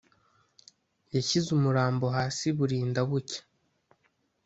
[1.13, 3.41] yashyize umurambo hasi burinda bucya